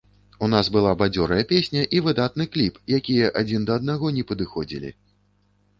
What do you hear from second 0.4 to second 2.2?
У нас была бадзёрая песня і